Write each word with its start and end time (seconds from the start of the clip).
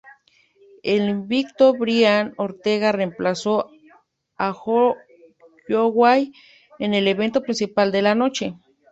El 0.81 1.09
invicto 1.09 1.73
Brian 1.73 2.33
Ortega 2.37 2.91
reemplazó 2.91 3.69
a 4.35 4.51
Holloway 4.51 6.33
en 6.79 6.95
el 6.95 7.07
evento 7.07 7.43
principal 7.43 7.91
de 7.91 8.01
la 8.01 8.15
noche. 8.15 8.55